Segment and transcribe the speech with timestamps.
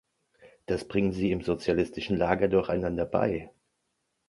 [0.65, 3.51] Das bringen Sie im sozialistischen Lager doch einander bei.